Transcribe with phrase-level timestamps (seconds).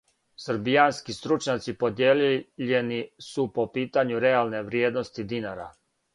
[0.43, 5.71] Србијански стручњаци подијељени су по питању реалне вриједности динара.